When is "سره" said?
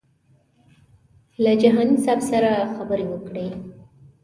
2.29-2.51